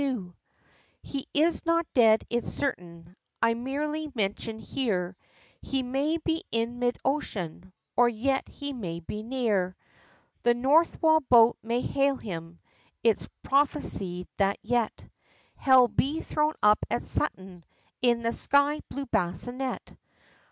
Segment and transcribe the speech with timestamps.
[1.03, 5.15] He is not dead, it's certain, I'll merely mention here,
[5.61, 9.75] He may be in mid ocean, or yet he may be near,
[10.41, 12.61] The north wall boat may hail him,
[13.03, 15.05] it's prophesied that yet,
[15.55, 17.63] Hell be thrown up at Sutton,
[18.01, 19.95] in the sky blue bassinet.